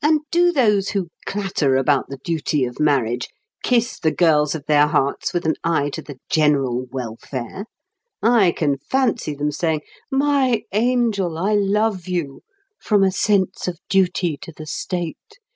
And 0.00 0.20
do 0.30 0.52
those 0.52 0.90
who 0.90 1.08
clatter 1.26 1.74
about 1.74 2.08
the 2.08 2.18
duty 2.22 2.64
of 2.64 2.78
marriage 2.78 3.26
kiss 3.64 3.98
the 3.98 4.12
girls 4.12 4.54
of 4.54 4.64
their 4.66 4.86
hearts 4.86 5.34
with 5.34 5.44
an 5.44 5.56
eye 5.64 5.90
to 5.94 6.02
the 6.02 6.20
general 6.30 6.86
welfare? 6.92 7.64
I 8.22 8.52
can 8.52 8.78
fancy 8.78 9.34
them 9.34 9.50
saying, 9.50 9.80
"My 10.08 10.62
angel, 10.70 11.36
I 11.36 11.54
love 11.56 12.06
you 12.06 12.42
from 12.78 13.02
a 13.02 13.10
sense 13.10 13.66
of 13.66 13.80
duty 13.88 14.36
to 14.40 14.52
the 14.56 14.66
state. 14.66 15.36